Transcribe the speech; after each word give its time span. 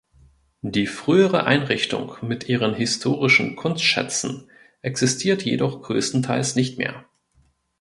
Die 0.63 0.87
frühere 0.87 1.43
Einrichtung 1.43 2.15
mit 2.23 2.49
ihren 2.49 2.73
historischen 2.73 3.55
Kunstschätzen 3.55 4.49
existiert 4.81 5.43
jedoch 5.43 5.83
großenteils 5.83 6.55
nicht 6.55 6.79
mehr. 6.79 7.05